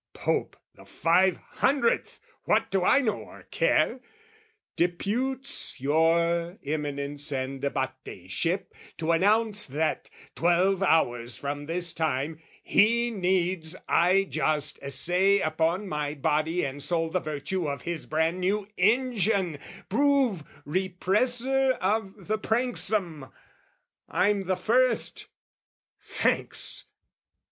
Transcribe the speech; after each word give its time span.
Pope 0.15 0.55
the 0.73 0.83
Five 0.83 1.37
Hundredth...what 1.37 2.71
do 2.71 2.83
I 2.83 3.01
know 3.01 3.17
or 3.19 3.43
care? 3.51 3.99
Deputes 4.75 5.79
your 5.79 6.57
Eminence 6.65 7.31
and 7.31 7.61
Abateship 7.63 8.73
To 8.97 9.11
announce 9.11 9.67
that, 9.67 10.09
twelve 10.33 10.81
hours 10.81 11.37
from 11.37 11.67
this 11.67 11.93
time, 11.93 12.39
he 12.63 13.11
needs 13.11 13.75
I 13.87 14.23
just 14.23 14.79
essay 14.81 15.39
upon 15.39 15.87
my 15.87 16.15
body 16.15 16.63
and 16.65 16.81
soul 16.81 17.11
The 17.11 17.19
virtue 17.19 17.67
of 17.69 17.83
his 17.83 18.07
bran 18.07 18.39
new 18.39 18.67
engine, 18.79 19.59
prove 19.87 20.43
Represser 20.65 21.73
of 21.73 22.25
the 22.25 22.39
pranksome! 22.39 23.31
I'm 24.09 24.47
the 24.47 24.57
first! 24.57 25.27
Thanks. 25.99 26.87